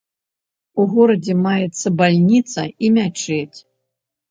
[0.83, 3.57] У горадзе маецца бальніца і мячэць.